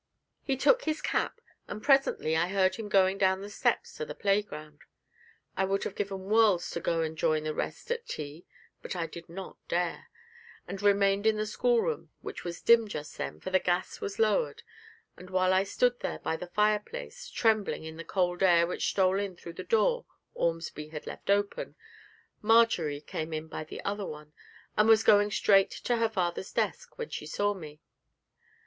He 0.41 0.57
took 0.57 0.85
his 0.85 0.99
cap, 0.99 1.39
and 1.67 1.83
presently 1.83 2.35
I 2.35 2.47
heard 2.47 2.77
him 2.77 2.89
going 2.89 3.19
down 3.19 3.41
the 3.41 3.51
steps 3.51 3.93
to 3.97 4.03
the 4.03 4.15
playground. 4.15 4.79
I 5.55 5.63
would 5.63 5.83
have 5.83 5.93
given 5.93 6.21
worlds 6.23 6.71
to 6.71 6.79
go 6.79 7.01
and 7.03 7.15
join 7.15 7.43
the 7.43 7.53
rest 7.53 7.91
at 7.91 8.07
tea, 8.07 8.47
but 8.81 8.95
I 8.95 9.05
did 9.05 9.29
not 9.29 9.57
dare, 9.67 10.09
and 10.67 10.81
remained 10.81 11.27
in 11.27 11.37
the 11.37 11.45
schoolroom, 11.45 12.09
which 12.21 12.43
was 12.43 12.61
dim 12.63 12.87
just 12.87 13.15
then, 13.19 13.39
for 13.39 13.51
the 13.51 13.59
gas 13.59 14.01
was 14.01 14.17
lowered; 14.17 14.63
and 15.17 15.29
while 15.29 15.53
I 15.53 15.61
stood 15.63 15.99
there 15.99 16.17
by 16.17 16.35
the 16.35 16.47
fireplace, 16.47 17.29
trembling 17.29 17.83
in 17.83 17.97
the 17.97 18.03
cold 18.03 18.41
air 18.41 18.65
which 18.65 18.89
stole 18.89 19.19
in 19.19 19.35
through 19.35 19.53
the 19.53 19.63
door 19.63 20.07
Ormsby 20.33 20.87
had 20.89 21.05
left 21.05 21.29
open, 21.29 21.75
Marjory 22.41 23.01
came 23.01 23.33
in 23.33 23.47
by 23.47 23.63
the 23.65 23.83
other 23.85 24.07
one, 24.07 24.33
and 24.75 24.89
was 24.89 25.03
going 25.03 25.29
straight 25.29 25.69
to 25.69 25.97
her 25.97 26.09
father's 26.09 26.51
desk, 26.51 26.97
when 26.97 27.09
she 27.09 27.27
saw 27.27 27.53
me. 27.53 27.81